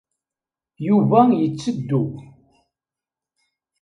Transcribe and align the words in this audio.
Yuba 0.87 1.19
yetteddu. 1.39 2.03